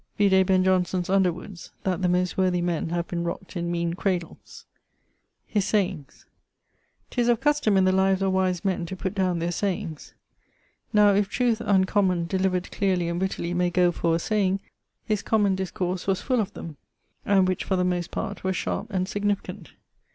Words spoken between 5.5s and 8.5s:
<_His sayings._> 'Tis of custome in the lives of